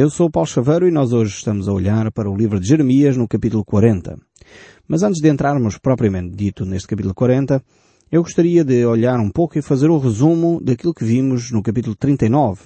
[0.00, 2.68] Eu sou o Paulo Chaveiro e nós hoje estamos a olhar para o livro de
[2.68, 4.16] Jeremias no capítulo 40.
[4.86, 7.60] Mas antes de entrarmos propriamente dito neste capítulo 40,
[8.08, 11.96] eu gostaria de olhar um pouco e fazer o resumo daquilo que vimos no capítulo
[11.96, 12.62] 39.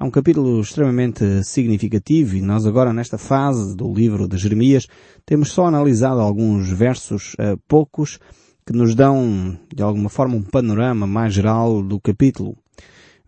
[0.00, 4.88] É um capítulo extremamente significativo e nós agora nesta fase do livro de Jeremias
[5.24, 8.18] temos só analisado alguns versos uh, poucos
[8.66, 12.56] que nos dão de alguma forma um panorama mais geral do capítulo.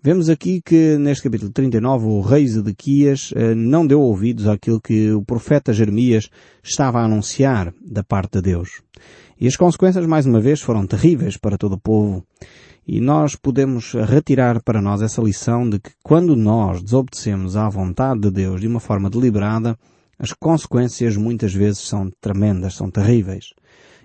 [0.06, 5.10] Vemos aqui que neste capítulo 39 o rei Zedequias eh, não deu ouvidos àquilo que
[5.10, 6.30] o profeta Jeremias
[6.62, 8.82] estava a anunciar da parte de Deus.
[9.40, 12.24] E as consequências, mais uma vez, foram terríveis para todo o povo.
[12.86, 18.20] E nós podemos retirar para nós essa lição de que quando nós desobedecemos à vontade
[18.20, 19.76] de Deus de uma forma deliberada,
[20.20, 23.54] as consequências muitas vezes são tremendas, são terríveis.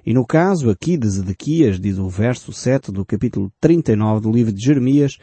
[0.04, 4.52] E no caso aqui de Zedequias, diz o verso 7 do capítulo 39 do livro
[4.52, 5.20] de Jeremias,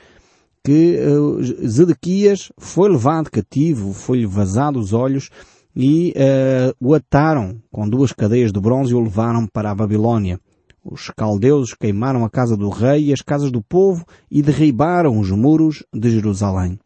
[0.64, 5.30] que uh, Zedequias foi levado cativo, foi-lhe vazado os olhos
[5.74, 10.40] e uh, o ataram com duas cadeias de bronze e o levaram para a Babilónia.
[10.84, 15.30] Os caldeus queimaram a casa do rei e as casas do povo e derribaram os
[15.30, 16.78] muros de Jerusalém.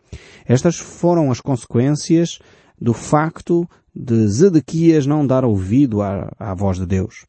[0.46, 2.38] Estas foram as consequências
[2.80, 7.26] do facto de Zedequias não dar ouvido à, à voz de Deus.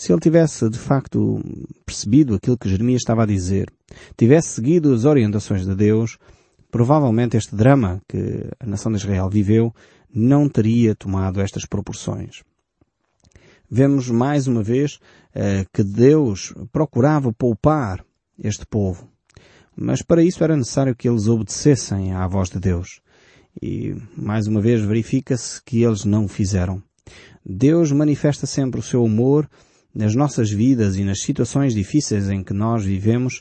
[0.00, 1.42] Se ele tivesse de facto
[1.84, 3.70] percebido aquilo que Jeremias estava a dizer,
[4.16, 6.16] tivesse seguido as orientações de Deus,
[6.70, 9.74] provavelmente este drama que a nação de Israel viveu
[10.10, 12.42] não teria tomado estas proporções.
[13.70, 18.02] Vemos mais uma vez uh, que Deus procurava poupar
[18.42, 19.06] este povo.
[19.76, 23.02] Mas para isso era necessário que eles obedecessem à voz de Deus.
[23.60, 26.82] E mais uma vez verifica-se que eles não fizeram.
[27.44, 29.46] Deus manifesta sempre o seu amor
[29.94, 33.40] nas nossas vidas e nas situações difíceis em que nós vivemos,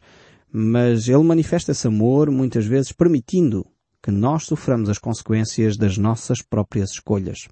[0.52, 3.66] mas Ele manifesta esse amor muitas vezes permitindo
[4.02, 7.48] que nós soframos as consequências das nossas próprias escolhas.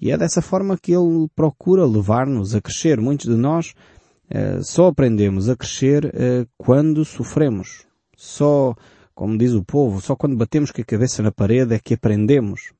[0.00, 3.00] E é dessa forma que Ele procura levar-nos a crescer.
[3.00, 3.74] Muitos de nós
[4.30, 7.84] eh, só aprendemos a crescer eh, quando sofremos.
[8.16, 8.74] Só,
[9.14, 12.72] como diz o povo, só quando batemos com a cabeça na parede é que aprendemos.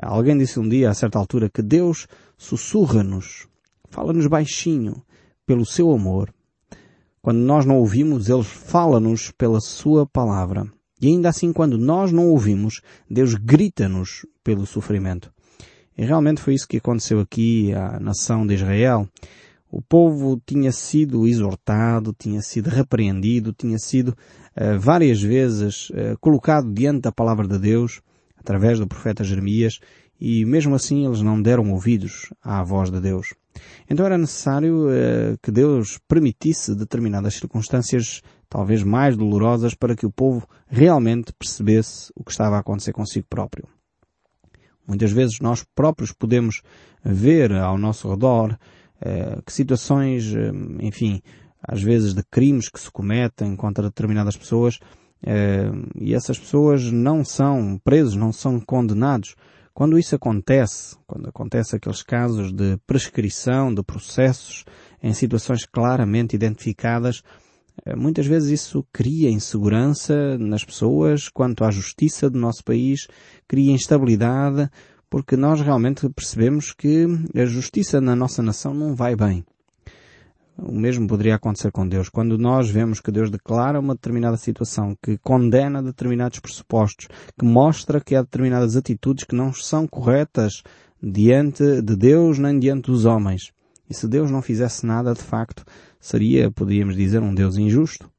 [0.00, 3.46] Alguém disse um dia, a certa altura, que Deus sussurra-nos
[3.90, 5.02] Fala-nos baixinho,
[5.44, 6.32] pelo seu amor.
[7.20, 10.66] Quando nós não ouvimos, Ele fala-nos pela Sua palavra.
[11.02, 12.80] E ainda assim, quando nós não ouvimos,
[13.10, 15.32] Deus grita-nos pelo sofrimento.
[15.98, 19.08] E realmente foi isso que aconteceu aqui à nação de Israel.
[19.70, 26.72] O povo tinha sido exortado, tinha sido repreendido, tinha sido uh, várias vezes uh, colocado
[26.72, 28.00] diante da palavra de Deus,
[28.36, 29.78] através do profeta Jeremias,
[30.20, 33.34] e mesmo assim eles não deram ouvidos à voz de Deus.
[33.88, 40.10] Então era necessário uh, que Deus permitisse determinadas circunstâncias talvez mais dolorosas para que o
[40.10, 43.66] povo realmente percebesse o que estava a acontecer consigo próprio.
[44.86, 46.62] Muitas vezes nós próprios podemos
[47.04, 51.20] ver ao nosso redor uh, que situações, uh, enfim,
[51.62, 54.78] às vezes de crimes que se cometem contra determinadas pessoas
[55.94, 59.34] e essas pessoas não são presos, não são condenados
[59.80, 64.62] quando isso acontece, quando acontece aqueles casos de prescrição de processos
[65.02, 67.22] em situações claramente identificadas,
[67.86, 73.06] eh, muitas vezes isso cria insegurança nas pessoas quanto à justiça do nosso país,
[73.48, 74.68] cria instabilidade,
[75.08, 79.46] porque nós realmente percebemos que a justiça na nossa nação não vai bem.
[80.58, 82.08] O mesmo poderia acontecer com Deus.
[82.08, 88.00] Quando nós vemos que Deus declara uma determinada situação, que condena determinados pressupostos, que mostra
[88.00, 90.62] que há determinadas atitudes que não são corretas
[91.02, 93.52] diante de Deus nem diante dos homens.
[93.88, 95.64] E se Deus não fizesse nada, de facto,
[95.98, 98.10] seria, poderíamos dizer, um Deus injusto.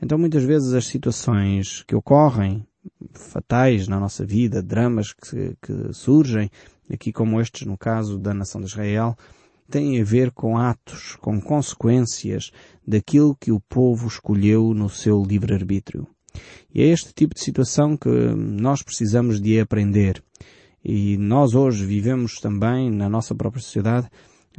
[0.00, 2.66] Então muitas vezes as situações que ocorrem,
[3.12, 6.50] fatais na nossa vida, dramas que, que surgem,
[6.92, 9.16] aqui como estes no caso da nação de Israel,
[9.72, 12.52] tem a ver com atos, com consequências
[12.86, 16.06] daquilo que o povo escolheu no seu livre-arbítrio.
[16.74, 20.22] E é este tipo de situação que nós precisamos de aprender.
[20.84, 24.10] E nós hoje vivemos também na nossa própria sociedade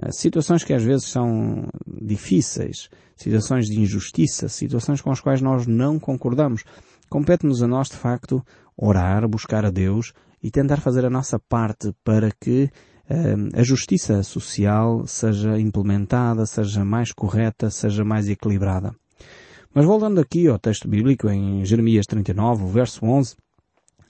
[0.01, 5.67] eh, situações que às vezes são difíceis, situações de injustiça, situações com as quais nós
[5.67, 6.63] não concordamos.
[7.07, 8.43] Compete-nos a nós, de facto,
[8.75, 10.11] orar, buscar a Deus
[10.41, 12.71] e tentar fazer a nossa parte para que
[13.53, 18.95] a justiça social seja implementada, seja mais correta, seja mais equilibrada.
[19.73, 23.35] Mas voltando aqui ao texto bíblico, em Jeremias 39, verso 11,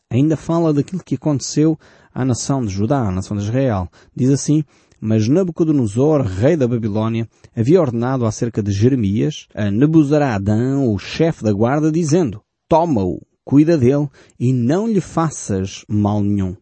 [0.09, 1.77] ainda fala daquilo que aconteceu
[2.13, 3.89] à nação de Judá, à nação de Israel.
[4.15, 4.63] Diz assim,
[4.99, 11.51] mas Nabucodonosor, rei da Babilônia, havia ordenado acerca de Jeremias a Nebuzaradã, o chefe da
[11.51, 14.07] guarda, dizendo, toma-o, cuida dele
[14.39, 16.55] e não lhe faças mal nenhum.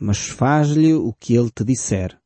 [0.00, 2.18] Mas faz-lhe o que ele te disser.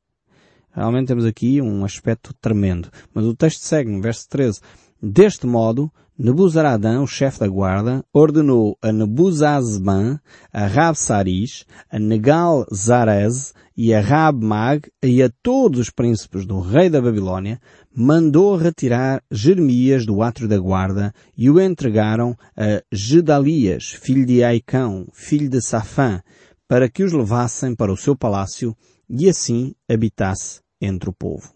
[0.73, 2.89] Realmente temos aqui um aspecto tremendo.
[3.13, 4.61] Mas o texto segue no verso 13.
[5.01, 10.21] Deste modo, Nebuzaradã, o chefe da guarda, ordenou a Nebuzazban,
[10.53, 17.03] a Rabsaris, a Negal-Zarez e a Rab-Mag e a todos os príncipes do rei da
[17.03, 17.61] Babilônia,
[17.93, 25.09] mandou retirar Jeremias do átrio da guarda e o entregaram a Gedalias, filho de Aicão,
[25.13, 26.23] filho de Safã,
[26.69, 28.77] para que os levassem para o seu palácio
[29.09, 31.53] e assim habitasse entre o povo.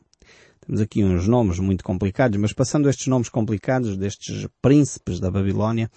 [0.60, 5.90] Temos aqui uns nomes muito complicados, mas passando estes nomes complicados destes príncipes da Babilónia,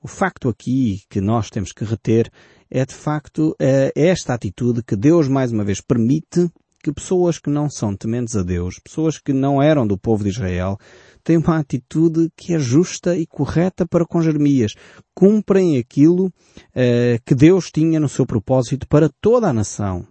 [0.00, 2.30] o facto aqui que nós temos que reter
[2.70, 6.50] é de facto é esta atitude que Deus mais uma vez permite
[6.84, 10.28] que pessoas que não são tementes a Deus, pessoas que não eram do povo de
[10.28, 10.76] Israel,
[11.24, 14.74] têm uma atitude que é justa e correta para com Jeremias.
[15.14, 20.06] Cumprem aquilo uh, que Deus tinha no seu propósito para toda a nação.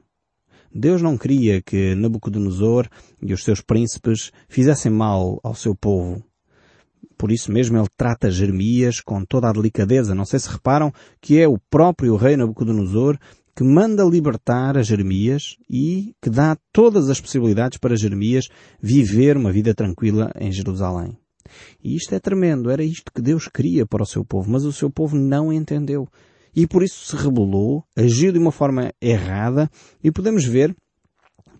[0.73, 2.87] Deus não queria que Nabucodonosor
[3.21, 6.23] e os seus príncipes fizessem mal ao seu povo.
[7.15, 10.15] Por isso mesmo ele trata Jeremias com toda a delicadeza.
[10.15, 10.91] Não sei se reparam
[11.21, 13.19] que é o próprio rei Nabucodonosor
[13.55, 18.47] que manda libertar a Jeremias e que dá todas as possibilidades para Jeremias
[18.81, 21.17] viver uma vida tranquila em Jerusalém.
[21.83, 22.71] E isto é tremendo.
[22.71, 26.07] Era isto que Deus queria para o seu povo, mas o seu povo não entendeu
[26.55, 29.69] e por isso se rebelou, agiu de uma forma errada
[30.03, 30.75] e podemos ver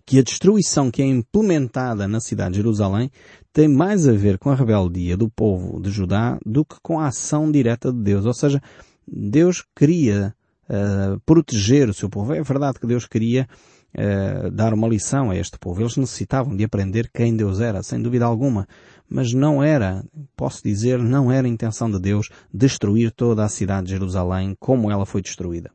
[0.06, 3.10] que a destruição que é implementada na cidade de Jerusalém
[3.52, 7.08] tem mais a ver com a rebeldia do povo de Judá do que com a
[7.08, 8.26] ação direta de Deus.
[8.26, 8.62] Ou seja,
[9.08, 10.34] Deus queria
[10.68, 12.32] uh, proteger o seu povo.
[12.34, 13.48] É verdade que Deus queria
[13.94, 15.80] uh, dar uma lição a este povo.
[15.80, 18.66] Eles necessitavam de aprender quem Deus era, sem dúvida alguma
[19.08, 20.04] mas não era,
[20.36, 24.90] posso dizer, não era a intenção de Deus destruir toda a cidade de Jerusalém como
[24.90, 25.70] ela foi destruída.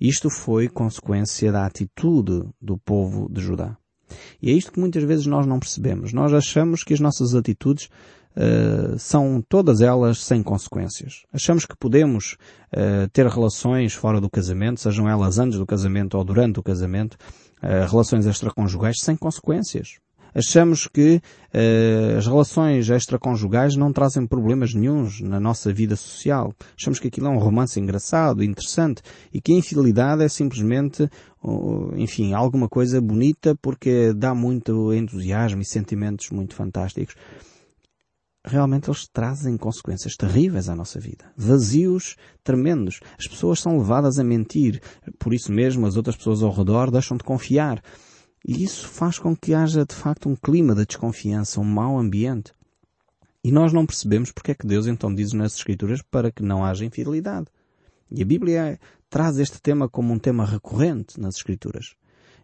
[0.00, 3.76] Isto foi consequência da atitude do povo de Judá.
[4.40, 6.12] E é isto que muitas vezes nós não percebemos.
[6.12, 7.88] Nós achamos que as nossas atitudes
[8.36, 11.22] uh, são todas elas sem consequências.
[11.32, 12.36] Achamos que podemos
[12.72, 17.14] uh, ter relações fora do casamento, sejam elas antes do casamento ou durante o casamento,
[17.62, 19.96] uh, relações extraconjugais sem consequências
[20.36, 21.20] achamos que
[22.18, 26.52] as relações extraconjugais não trazem problemas nenhums na nossa vida social.
[26.76, 29.00] Achamos que aquilo é um romance engraçado, interessante
[29.32, 31.08] e que a infidelidade é simplesmente,
[31.96, 37.14] enfim, alguma coisa bonita porque dá muito entusiasmo e sentimentos muito fantásticos
[38.44, 41.24] realmente eles trazem consequências terríveis à nossa vida.
[41.36, 43.00] Vazios tremendos.
[43.18, 44.82] As pessoas são levadas a mentir.
[45.18, 47.82] Por isso mesmo as outras pessoas ao redor deixam de confiar.
[48.46, 52.52] E isso faz com que haja de facto um clima de desconfiança, um mau ambiente.
[53.42, 56.62] E nós não percebemos porque é que Deus então diz nas Escrituras para que não
[56.62, 57.46] haja infidelidade.
[58.10, 61.94] E a Bíblia traz este tema como um tema recorrente nas Escrituras.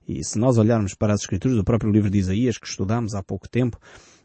[0.09, 3.23] E se nós olharmos para as Escrituras, o próprio livro de Isaías, que estudámos há
[3.23, 3.79] pouco tempo,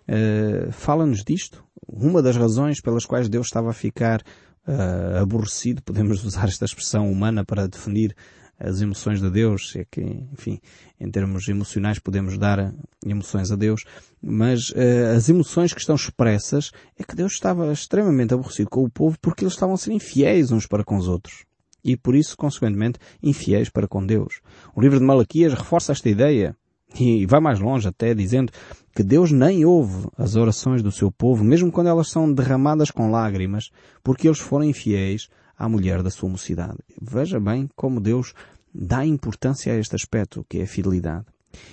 [0.10, 1.64] uh, fala-nos disto.
[1.88, 4.22] Uma das razões pelas quais Deus estava a ficar
[4.68, 8.16] uh, aborrecido, podemos usar esta expressão humana para definir
[8.58, 10.62] as emoções de Deus, é que, enfim,
[11.00, 12.74] em termos emocionais podemos dar
[13.06, 13.84] emoções a Deus,
[14.22, 18.90] mas uh, as emoções que estão expressas é que Deus estava extremamente aborrecido com o
[18.90, 21.46] povo porque eles estavam a ser infiéis uns para com os outros.
[21.84, 24.42] E por isso, consequentemente, infiéis para com Deus.
[24.74, 26.56] O livro de Malaquias reforça esta ideia
[27.04, 28.52] e vai mais longe até dizendo
[28.96, 33.12] que Deus nem ouve as orações do seu povo, mesmo quando elas são derramadas com
[33.12, 33.70] lágrimas,
[34.04, 36.78] porque eles foram infiéis à mulher da sua mocidade.
[37.02, 38.34] Veja bem como Deus
[38.74, 41.26] dá importância a este aspecto, que é a fidelidade.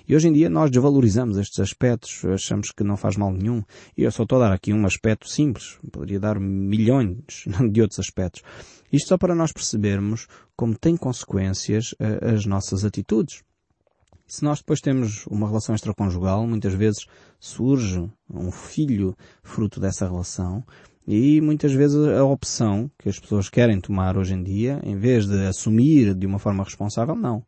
[0.06, 3.62] E hoje em dia nós desvalorizamos estes aspectos, achamos que não faz mal nenhum.
[3.96, 7.98] E eu só estou a dar aqui um aspecto simples, poderia dar milhões de outros
[7.98, 8.42] aspectos.
[8.92, 10.26] Isto só para nós percebermos
[10.56, 13.42] como tem consequências eh, as nossas atitudes.
[14.32, 17.04] Se nós depois temos uma relação extraconjugal, muitas vezes
[17.38, 20.64] surge um filho fruto dessa relação,
[21.06, 25.26] e muitas vezes a opção que as pessoas querem tomar hoje em dia, em vez
[25.26, 27.44] de assumir de uma forma responsável, não.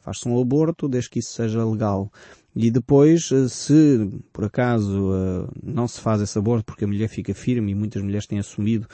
[0.00, 2.10] Faz-se um aborto desde que isso seja legal.
[2.56, 7.08] E depois, eh, se por acaso eh, não se faz esse aborto porque a mulher
[7.08, 8.88] fica firme e muitas mulheres têm assumido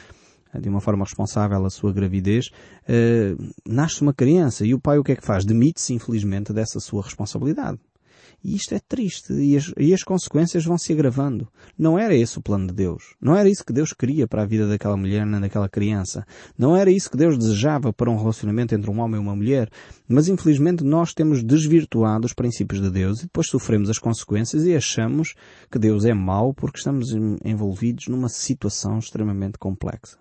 [0.54, 2.50] de uma forma responsável a sua gravidez,
[3.66, 5.44] nasce uma criança e o pai o que é que faz?
[5.44, 7.78] Demite-se infelizmente dessa sua responsabilidade.
[8.42, 11.48] E isto é triste e as, e as consequências vão se agravando.
[11.76, 13.16] Não era esse o plano de Deus.
[13.20, 16.24] Não era isso que Deus queria para a vida daquela mulher nem daquela criança.
[16.56, 19.68] Não era isso que Deus desejava para um relacionamento entre um homem e uma mulher.
[20.06, 24.74] Mas infelizmente nós temos desvirtuado os princípios de Deus e depois sofremos as consequências e
[24.74, 25.34] achamos
[25.70, 27.12] que Deus é mau porque estamos
[27.44, 30.16] envolvidos numa situação extremamente complexa.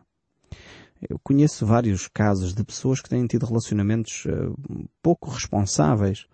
[1.01, 4.55] Eu conheço vários casos de pessoas que têm tido relacionamentos uh,
[5.01, 6.25] pouco responsáveis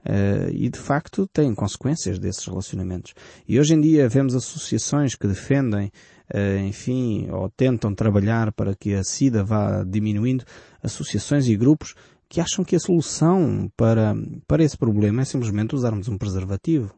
[0.00, 3.14] uh, e de facto têm consequências desses relacionamentos.
[3.46, 5.92] E hoje em dia vemos associações que defendem,
[6.34, 10.44] uh, enfim, ou tentam trabalhar para que a SIDA vá diminuindo,
[10.82, 11.94] associações e grupos
[12.28, 14.14] que acham que a solução para,
[14.46, 16.92] para esse problema é simplesmente usarmos um preservativo.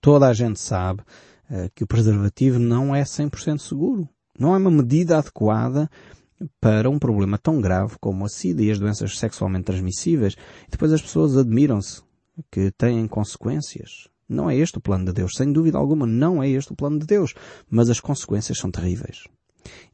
[0.00, 1.02] Toda a gente sabe
[1.74, 4.08] que o preservativo não é 100% seguro.
[4.38, 5.90] Não é uma medida adequada
[6.60, 10.34] para um problema tão grave como a SIDA e as doenças sexualmente transmissíveis.
[10.66, 12.02] E depois as pessoas admiram-se
[12.50, 14.08] que têm consequências.
[14.28, 15.32] Não é este o plano de Deus.
[15.34, 17.34] Sem dúvida alguma, não é este o plano de Deus.
[17.68, 19.24] Mas as consequências são terríveis.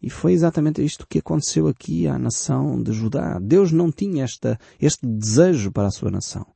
[0.03, 3.39] E foi exatamente isto que aconteceu aqui à nação de Judá.
[3.41, 6.47] Deus não tinha esta, este desejo para a sua nação.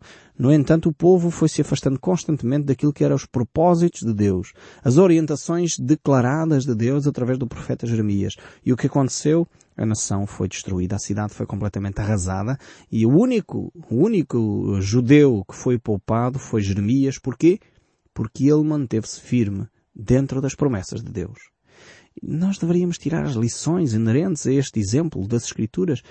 [0.41, 4.55] No entanto, o povo foi se afastando constantemente daquilo que eram os propósitos de Deus,
[4.83, 8.37] as orientações declaradas de Deus através do profeta Jeremias.
[8.65, 9.47] E o que aconteceu?
[9.77, 12.59] A nação foi destruída, a cidade foi completamente arrasada
[12.91, 17.19] e o único, o único judeu que foi poupado foi Jeremias.
[17.19, 17.59] Porquê?
[18.15, 21.51] Porque ele manteve-se firme dentro das promessas de Deus.
[22.23, 26.03] Nós deveríamos tirar as lições inerentes a este exemplo das Escrituras,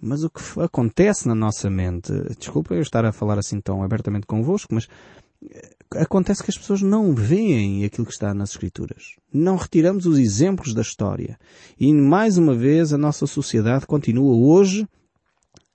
[0.00, 4.26] mas o que acontece na nossa mente, desculpa eu estar a falar assim tão abertamente
[4.26, 4.88] convosco, mas
[5.50, 9.16] eh, acontece que as pessoas não veem aquilo que está nas Escrituras.
[9.32, 11.38] Não retiramos os exemplos da história.
[11.78, 14.88] E mais uma vez a nossa sociedade continua hoje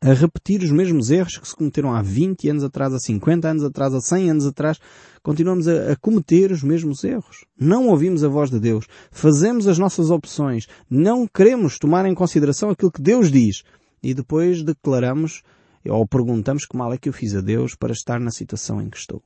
[0.05, 3.63] a repetir os mesmos erros que se cometeram há 20 anos atrás, há 50 anos
[3.63, 4.79] atrás, há 100 anos atrás.
[5.23, 7.43] Continuamos a, a, cometer os mesmos erros.
[7.59, 8.85] Não ouvimos a voz de Deus.
[9.09, 10.67] Fazemos as nossas opções.
[10.87, 13.63] Não queremos tomar em consideração aquilo que Deus diz.
[14.03, 15.41] E depois declaramos
[15.89, 18.91] ou perguntamos que mal é que eu fiz a Deus para estar na situação em
[18.91, 19.23] que estou.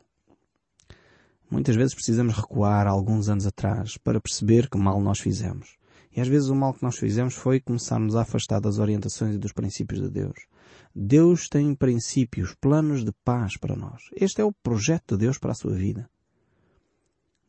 [1.52, 5.76] Muitas vezes precisamos recuar alguns anos atrás para perceber que mal nós fizemos.
[6.16, 9.38] E às vezes o mal que nós fizemos foi começarmos a afastar das orientações e
[9.38, 10.40] dos princípios de Deus.
[10.96, 14.02] Deus tem princípios, planos de paz para nós.
[14.16, 16.10] Este é o projeto de Deus para a sua vida.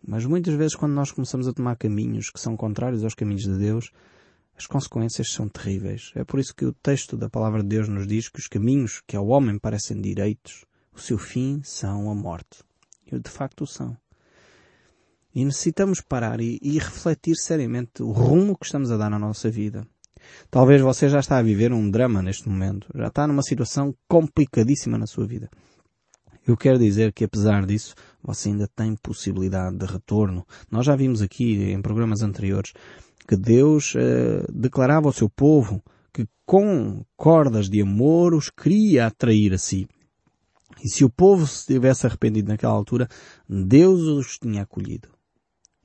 [0.07, 3.57] Mas muitas vezes quando nós começamos a tomar caminhos que são contrários aos caminhos de
[3.57, 3.91] Deus,
[4.57, 6.13] as consequências são terríveis.
[6.15, 9.03] É por isso que o texto da palavra de Deus nos diz que os caminhos
[9.07, 12.63] que ao homem parecem direitos, o seu fim são a morte.
[13.11, 13.97] E de facto o são.
[15.35, 19.51] E necessitamos parar e, e refletir seriamente o rumo que estamos a dar na nossa
[19.51, 19.87] vida.
[20.51, 22.87] Talvez você já está a viver um drama neste momento.
[22.95, 25.49] Já está numa situação complicadíssima na sua vida.
[26.47, 30.47] Eu quero dizer que apesar disso, você ainda tem possibilidade de retorno.
[30.71, 32.73] Nós já vimos aqui em programas anteriores
[33.29, 35.83] que Deus eh, declarava ao seu povo
[36.13, 39.87] que com cordas de amor os queria atrair a si.
[40.83, 43.07] E se o povo se tivesse arrependido naquela altura,
[43.49, 45.09] Deus os tinha acolhido.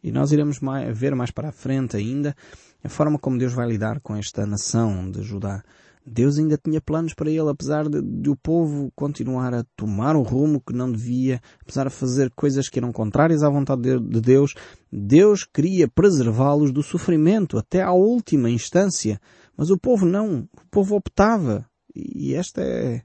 [0.05, 2.35] E nós iremos mais, ver mais para a frente ainda
[2.83, 5.63] a forma como Deus vai lidar com esta nação de Judá.
[6.05, 10.21] Deus ainda tinha planos para ele, apesar de, de, o povo continuar a tomar o
[10.21, 14.21] rumo que não devia, apesar de fazer coisas que eram contrárias à vontade de, de
[14.21, 14.53] Deus,
[14.93, 19.19] Deus queria preservá-los do sofrimento até à última instância.
[19.57, 20.47] Mas o povo não.
[20.53, 21.65] O povo optava.
[21.95, 23.01] E esta é,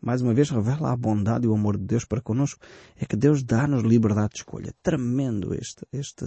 [0.00, 2.60] mais uma vez, revela a bondade e o amor de Deus para connosco.
[2.96, 4.72] É que Deus dá-nos liberdade de escolha.
[4.82, 6.24] Tremendo este, este,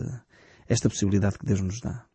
[0.67, 2.05] esta possibilidade que Deus nos dá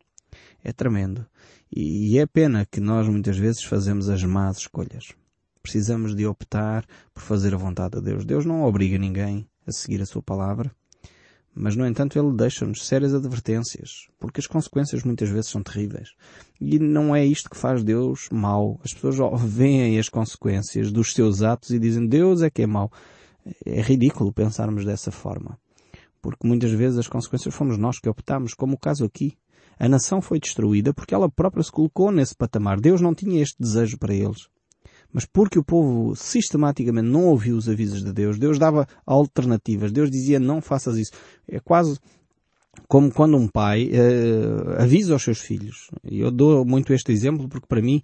[0.63, 1.25] é tremendo.
[1.71, 5.13] E é pena que nós muitas vezes fazemos as más escolhas.
[5.61, 8.25] Precisamos de optar por fazer a vontade de Deus.
[8.25, 10.73] Deus não obriga ninguém a seguir a sua palavra,
[11.53, 16.09] mas no entanto ele deixa-nos sérias advertências, porque as consequências muitas vezes são terríveis.
[16.59, 18.79] E não é isto que faz Deus mau.
[18.83, 22.91] As pessoas veem as consequências dos seus atos e dizem Deus é que é mau.
[23.65, 25.57] É ridículo pensarmos dessa forma.
[26.21, 29.37] Porque muitas vezes as consequências fomos nós que optamos, como o caso aqui.
[29.79, 32.79] A nação foi destruída porque ela própria se colocou nesse patamar.
[32.79, 34.49] Deus não tinha este desejo para eles.
[35.11, 39.91] Mas porque o povo sistematicamente não ouviu os avisos de Deus, Deus dava alternativas.
[39.91, 41.11] Deus dizia não faças isso.
[41.47, 41.99] É quase
[42.87, 45.89] como quando um pai uh, avisa aos seus filhos.
[46.03, 48.01] E eu dou muito este exemplo porque para mim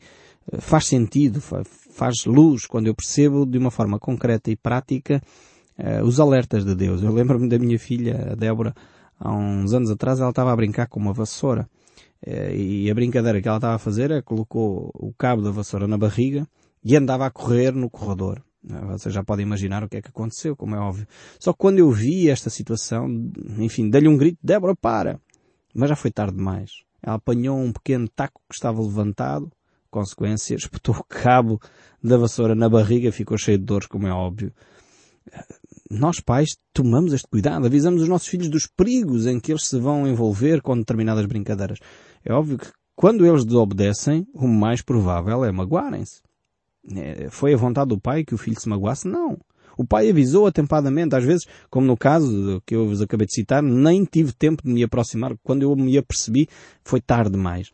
[0.51, 5.21] uh, faz sentido, faz, faz luz quando eu percebo de uma forma concreta e prática
[5.77, 7.03] uh, os alertas de Deus.
[7.03, 8.73] Eu lembro-me da minha filha, a Débora,
[9.19, 11.69] há uns anos atrás ela estava a brincar com uma vassoura.
[12.25, 15.87] Eh, e a brincadeira que ela estava a fazer é colocou o cabo da vassoura
[15.87, 16.47] na barriga
[16.85, 18.43] e andava a correr no corredor.
[18.69, 21.07] Eh, você já pode imaginar o que é que aconteceu, como é óbvio.
[21.39, 23.07] Só que quando eu vi esta situação,
[23.57, 25.19] enfim, dei-lhe um grito, Débora, para!
[25.73, 26.69] Mas já foi tarde demais.
[27.01, 29.51] Ela apanhou um pequeno taco que estava levantado,
[29.89, 31.59] consequência, espetou o cabo
[32.03, 34.53] da vassoura na barriga, ficou cheio de dores, como é óbvio
[35.89, 39.79] nós pais tomamos este cuidado, avisamos os nossos filhos dos perigos em que eles se
[39.79, 41.79] vão envolver com determinadas brincadeiras.
[42.23, 46.21] É óbvio que quando eles desobedecem, o mais provável é magoarem-se.
[46.93, 49.07] É, foi a vontade do pai que o filho se magoasse?
[49.07, 49.37] Não.
[49.77, 53.61] O pai avisou atempadamente, às vezes, como no caso que eu vos acabei de citar,
[53.61, 55.35] nem tive tempo de me aproximar.
[55.43, 56.47] Quando eu me apercebi,
[56.83, 57.71] foi tarde demais.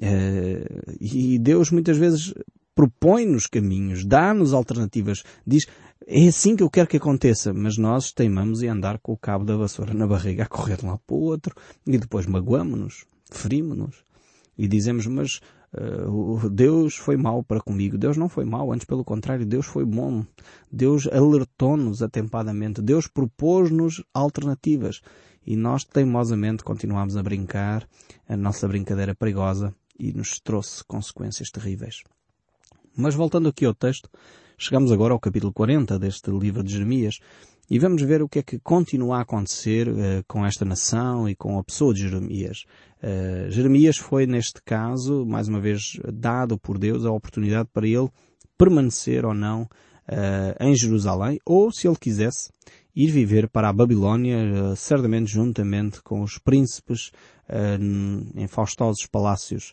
[0.00, 0.62] É,
[1.00, 2.34] e Deus muitas vezes
[2.74, 5.66] propõe-nos caminhos, dá-nos alternativas, diz,
[6.06, 9.44] é assim que eu quero que aconteça, mas nós teimamos em andar com o cabo
[9.44, 13.04] da vassoura na barriga, a correr de um lado para o outro, e depois magoamos-nos,
[13.32, 14.04] ferimos-nos,
[14.56, 15.40] e dizemos, mas
[15.74, 17.98] uh, Deus foi mau para comigo.
[17.98, 20.24] Deus não foi mau, antes pelo contrário, Deus foi bom.
[20.70, 25.00] Deus alertou-nos atempadamente, Deus propôs-nos alternativas,
[25.46, 27.88] e nós teimosamente continuamos a brincar,
[28.28, 32.02] a nossa brincadeira perigosa, e nos trouxe consequências terríveis.
[32.96, 34.10] Mas voltando aqui ao texto,
[34.58, 37.20] chegamos agora ao capítulo 40 deste livro de Jeremias
[37.70, 39.94] e vamos ver o que é que continua a acontecer uh,
[40.26, 42.64] com esta nação e com a pessoa de Jeremias.
[43.00, 48.08] Uh, Jeremias foi, neste caso, mais uma vez, dado por Deus a oportunidade para ele
[48.56, 52.50] permanecer ou não uh, em Jerusalém, ou, se ele quisesse,
[52.96, 57.12] ir viver para a Babilónia, certamente juntamente com os príncipes
[58.34, 59.72] em faustosos palácios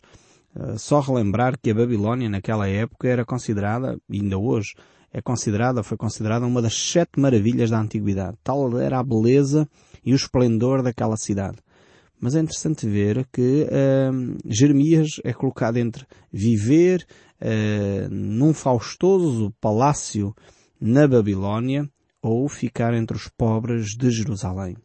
[0.76, 4.74] só relembrar que a Babilónia naquela época era considerada, ainda hoje,
[5.12, 8.36] é considerada, foi considerada uma das sete maravilhas da antiguidade.
[8.42, 9.68] Tal era a beleza
[10.04, 11.58] e o esplendor daquela cidade.
[12.20, 17.06] Mas é interessante ver que uh, Jeremias é colocado entre viver
[17.40, 20.34] uh, num faustoso palácio
[20.80, 21.88] na Babilónia
[22.22, 24.76] ou ficar entre os pobres de Jerusalém.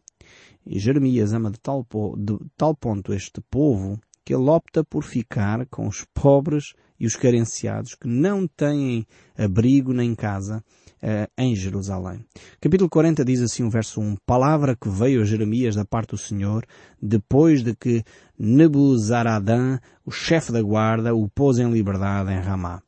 [0.64, 1.86] E Jeremias ama de tal,
[2.16, 7.16] de tal ponto este povo que ele opta por ficar com os pobres e os
[7.16, 9.04] carenciados que não têm
[9.36, 10.62] abrigo nem casa
[11.02, 12.24] uh, em Jerusalém.
[12.60, 16.18] Capítulo 40 diz assim o verso 1, Palavra que veio a Jeremias da parte do
[16.18, 16.64] Senhor,
[17.00, 18.04] depois de que
[18.38, 22.80] Nebuzaradã, o chefe da guarda, o pôs em liberdade em Ramá.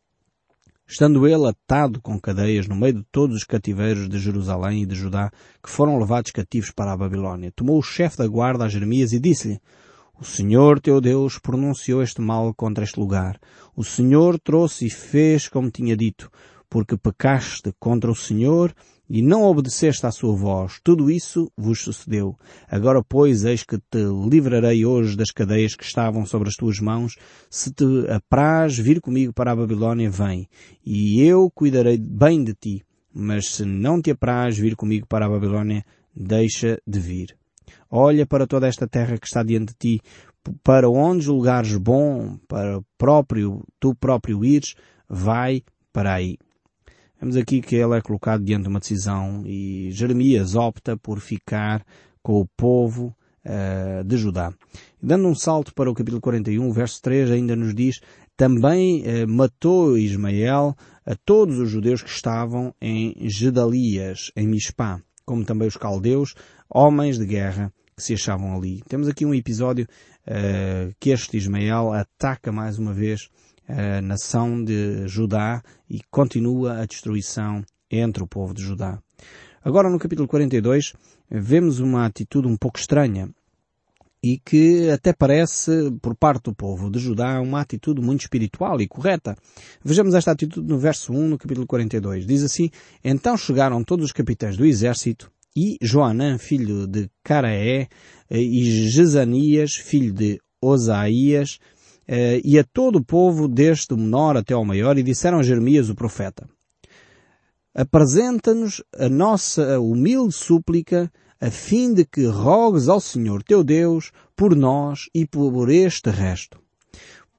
[0.87, 4.95] Estando ele atado com cadeias no meio de todos os cativeiros de Jerusalém e de
[4.95, 9.12] Judá, que foram levados cativos para a Babilónia, tomou o chefe da guarda a Jeremias
[9.12, 9.59] e disse-lhe,
[10.20, 13.38] o Senhor teu Deus pronunciou este mal contra este lugar.
[13.74, 16.31] O Senhor trouxe e fez como tinha dito,
[16.70, 18.72] porque pecaste contra o Senhor
[19.09, 20.81] e não obedeceste à sua voz.
[20.83, 22.37] Tudo isso vos sucedeu.
[22.68, 27.16] Agora, pois, eis que te livrarei hoje das cadeias que estavam sobre as tuas mãos.
[27.50, 30.48] Se te apraz vir comigo para a Babilónia, vem,
[30.85, 32.85] e eu cuidarei bem de ti.
[33.12, 37.43] Mas se não te apraz vir comigo para a Babilónia, deixa de vir.
[37.90, 40.00] Olha para toda esta terra que está diante de ti,
[40.62, 44.74] para onde julgares bom, para próprio, tu próprio ires,
[45.09, 46.37] vai para aí.
[47.20, 51.85] Vemos aqui que ele é colocado diante de uma decisão e Jeremias opta por ficar
[52.22, 54.53] com o povo uh, de Judá.
[55.03, 58.00] Dando um salto para o capítulo 41, verso 3, ainda nos diz,
[58.37, 60.74] também uh, matou Ismael
[61.07, 66.34] a todos os judeus que estavam em Gedalias, em Mispá, como também os caldeus,
[66.68, 68.82] homens de guerra que se achavam ali.
[68.88, 69.87] Temos aqui um episódio
[70.26, 73.28] uh, que este Ismael ataca mais uma vez
[73.68, 78.98] a nação de Judá e continua a destruição entre o povo de Judá.
[79.62, 80.92] Agora no capítulo 42
[81.30, 83.30] vemos uma atitude um pouco estranha
[84.24, 88.88] e que até parece, por parte do povo de Judá, uma atitude muito espiritual e
[88.88, 89.37] correta.
[89.84, 92.26] Vejamos esta atitude no verso 1, no capítulo 42.
[92.26, 92.70] Diz assim,
[93.04, 97.87] Então chegaram todos os capitães do exército e Joanã, filho de Caraé,
[98.30, 101.58] eh, e Jezanias, filho de Osaías,
[102.08, 105.42] eh, e a todo o povo, desde o menor até ao maior, e disseram a
[105.42, 106.48] Jeremias, o profeta,
[107.74, 114.55] apresenta-nos a nossa humilde súplica, a fim de que rogues ao Senhor teu Deus por
[114.55, 116.64] nós e por este resto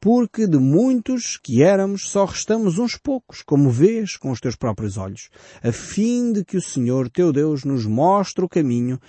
[0.06, 4.98] porque de muitos que éramos só restamos uns poucos, como vês com os teus próprios
[4.98, 5.32] olhos,
[5.64, 9.00] a fim de que o Senhor teu Deus nos mostre o caminho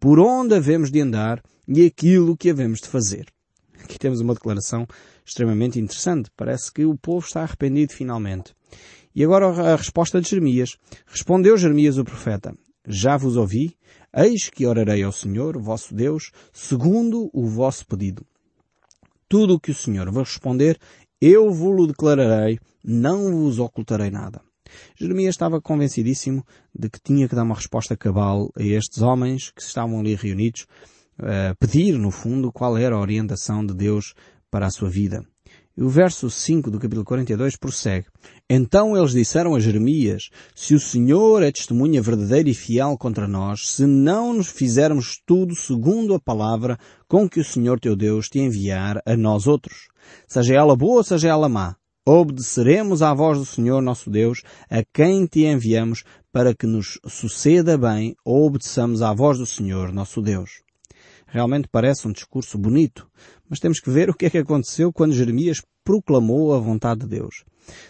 [0.00, 3.26] por onde havemos de andar e aquilo que havemos de fazer.
[3.82, 4.86] Aqui temos uma declaração
[5.26, 6.30] extremamente interessante.
[6.34, 8.54] Parece que o povo está arrependido finalmente.
[9.14, 10.78] E agora a resposta de Jeremias.
[11.06, 12.54] Respondeu Jeremias o profeta,
[12.86, 13.76] já vos ouvi,
[14.14, 18.26] eis que orarei ao Senhor, vosso Deus, segundo o vosso pedido
[19.28, 20.78] tudo o que o Senhor vos responder,
[21.20, 24.40] eu vos-lo declararei, não vos ocultarei nada.
[24.98, 26.44] Jeremias estava convencidíssimo
[26.74, 30.66] de que tinha que dar uma resposta cabal a estes homens que estavam ali reunidos,
[31.18, 34.14] a pedir, no fundo, qual era a orientação de Deus
[34.50, 35.24] para a sua vida.
[35.78, 38.06] E o verso 5 do capítulo 42 prossegue.
[38.48, 43.68] Então eles disseram a Jeremias, se o Senhor é testemunha verdadeira e fiel contra nós,
[43.68, 48.38] se não nos fizermos tudo segundo a palavra com que o Senhor teu Deus te
[48.38, 49.88] enviar a nós outros,
[50.26, 55.26] seja ela boa, seja ela má, obedeceremos à voz do Senhor nosso Deus, a quem
[55.26, 60.62] te enviamos, para que nos suceda bem, ou obedeçamos à voz do Senhor nosso Deus.
[61.26, 63.08] Realmente parece um discurso bonito,
[63.48, 67.08] mas temos que ver o que é que aconteceu quando Jeremias proclamou a vontade de
[67.08, 67.44] Deus.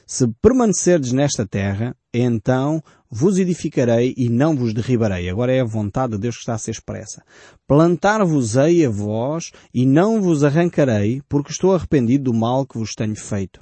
[0.07, 5.29] Se permanecerdes nesta terra, então vos edificarei e não vos derribarei.
[5.29, 7.23] Agora é a vontade de Deus que está a ser expressa.
[7.67, 13.17] Plantar-vos-ei a vós e não vos arrancarei, porque estou arrependido do mal que vos tenho
[13.17, 13.61] feito.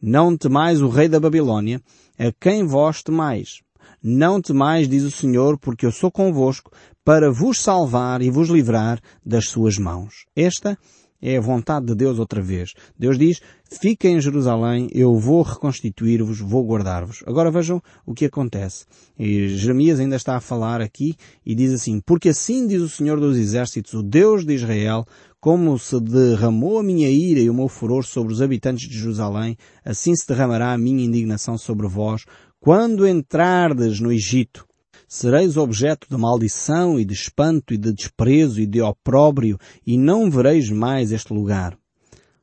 [0.00, 1.80] Não temais o rei da Babilônia,
[2.18, 3.60] a quem vós temais.
[4.02, 6.70] Não temais, diz o Senhor, porque eu sou convosco,
[7.04, 10.26] para vos salvar e vos livrar das suas mãos.
[10.36, 10.78] Esta
[11.24, 12.74] é a vontade de Deus outra vez.
[12.98, 13.40] Deus diz,
[13.80, 17.24] fiquem em Jerusalém, eu vou reconstituir-vos, vou guardar-vos.
[17.26, 18.84] Agora vejam o que acontece.
[19.18, 23.18] E Jeremias ainda está a falar aqui e diz assim, porque assim diz o Senhor
[23.18, 25.06] dos Exércitos, o Deus de Israel,
[25.40, 29.56] como se derramou a minha ira e o meu furor sobre os habitantes de Jerusalém,
[29.82, 32.26] assim se derramará a minha indignação sobre vós,
[32.60, 34.66] quando entrardes no Egito
[35.14, 40.28] sereis objeto de maldição e de espanto e de desprezo e de opróbrio e não
[40.28, 41.78] vereis mais este lugar.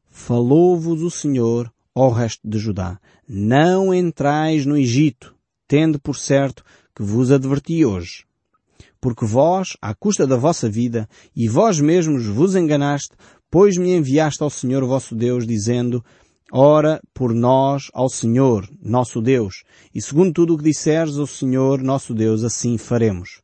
[0.09, 5.35] Falou-vos o Senhor, ó resto de Judá, não entrais no Egito,
[5.67, 6.63] tendo por certo
[6.95, 8.23] que vos adverti hoje.
[9.01, 13.17] Porque vós, à custa da vossa vida, e vós mesmos vos enganaste,
[13.49, 16.01] pois me enviaste ao Senhor vosso Deus, dizendo,
[16.53, 19.63] Ora por nós ao Senhor, nosso Deus,
[19.95, 23.41] e segundo tudo o que disseres ao Senhor, nosso Deus, assim faremos.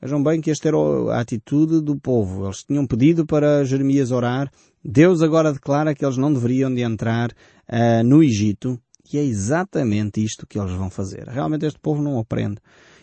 [0.00, 2.44] Vejam bem que esta era a atitude do povo.
[2.44, 4.48] Eles tinham pedido para Jeremias orar.
[4.84, 8.80] Deus agora declara que eles não deveriam de entrar uh, no Egito.
[9.12, 11.26] E é exatamente isto que eles vão fazer.
[11.26, 12.58] Realmente este povo não aprende.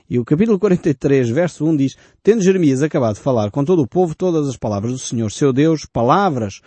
[0.10, 3.88] E o capítulo 43, verso 1 diz, Tendo Jeremias acabado de falar com todo o
[3.88, 6.62] povo todas as palavras do Senhor, seu Deus, palavras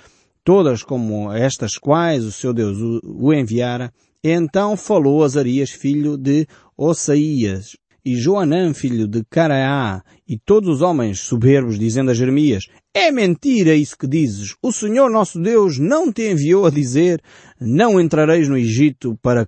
[0.49, 3.93] todas como estas quais o seu Deus o, enviara,
[4.25, 11.21] então falou Azarias, filho de Osaías, e Joanã, filho de Caraá, e todos os homens
[11.21, 14.55] soberbos, dizendo a Jeremias, é mentira isso que dizes.
[14.63, 17.21] O Senhor nosso Deus não te enviou a dizer,
[17.61, 19.47] não entrareis no Egito para,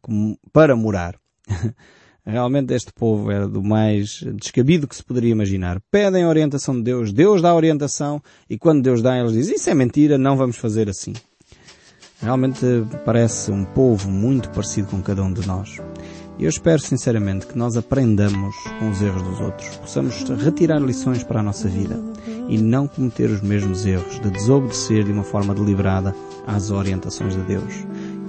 [0.53, 1.19] para morar.
[2.25, 5.81] Realmente este povo era do mais descabido que se poderia imaginar.
[5.91, 9.75] Pedem orientação de Deus, Deus dá orientação e quando Deus dá eles dizem isso é
[9.75, 11.13] mentira, não vamos fazer assim.
[12.21, 12.67] Realmente
[13.05, 15.79] parece um povo muito parecido com cada um de nós.
[16.39, 21.23] E eu espero sinceramente que nós aprendamos com os erros dos outros, possamos retirar lições
[21.23, 21.99] para a nossa vida
[22.49, 26.15] e não cometer os mesmos erros de desobedecer de uma forma deliberada
[26.47, 27.75] às orientações de Deus.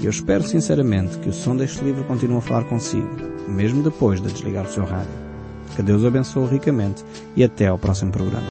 [0.01, 3.10] E eu espero sinceramente que o som deste livro continue a falar consigo,
[3.51, 5.11] mesmo depois de desligar o seu rádio.
[5.75, 7.03] Que Deus o abençoe ricamente
[7.35, 8.49] e até ao próximo programa.